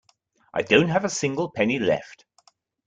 I 0.51 0.63
don't 0.63 0.87
have 0.87 1.05
a 1.05 1.09
single 1.09 1.51
penny 1.51 1.77
left. 1.77 2.25